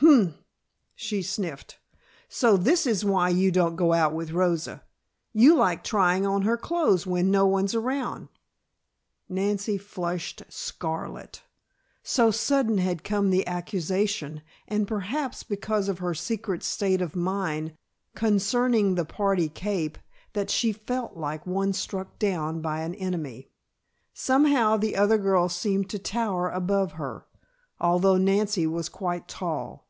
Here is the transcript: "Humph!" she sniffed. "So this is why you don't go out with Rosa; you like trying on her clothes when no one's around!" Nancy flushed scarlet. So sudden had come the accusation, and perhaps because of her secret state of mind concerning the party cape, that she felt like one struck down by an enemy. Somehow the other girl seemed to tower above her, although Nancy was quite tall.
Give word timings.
"Humph!" 0.00 0.44
she 0.94 1.22
sniffed. 1.22 1.80
"So 2.28 2.56
this 2.56 2.86
is 2.86 3.04
why 3.04 3.28
you 3.30 3.50
don't 3.50 3.74
go 3.76 3.92
out 3.92 4.14
with 4.14 4.30
Rosa; 4.32 4.84
you 5.32 5.54
like 5.56 5.82
trying 5.84 6.24
on 6.26 6.42
her 6.42 6.56
clothes 6.56 7.04
when 7.06 7.30
no 7.32 7.46
one's 7.46 7.74
around!" 7.74 8.28
Nancy 9.28 9.76
flushed 9.76 10.42
scarlet. 10.48 11.42
So 12.04 12.30
sudden 12.30 12.78
had 12.78 13.02
come 13.04 13.30
the 13.30 13.44
accusation, 13.48 14.42
and 14.68 14.86
perhaps 14.88 15.42
because 15.42 15.88
of 15.88 15.98
her 15.98 16.14
secret 16.14 16.62
state 16.62 17.02
of 17.02 17.14
mind 17.16 17.76
concerning 18.14 18.94
the 18.94 19.04
party 19.04 19.48
cape, 19.48 19.98
that 20.32 20.48
she 20.50 20.72
felt 20.72 21.16
like 21.16 21.44
one 21.46 21.72
struck 21.72 22.18
down 22.20 22.60
by 22.60 22.80
an 22.82 22.94
enemy. 22.94 23.50
Somehow 24.14 24.76
the 24.78 24.94
other 24.96 25.18
girl 25.18 25.48
seemed 25.48 25.90
to 25.90 25.98
tower 25.98 26.48
above 26.48 26.92
her, 26.92 27.26
although 27.80 28.16
Nancy 28.16 28.66
was 28.66 28.88
quite 28.88 29.26
tall. 29.28 29.86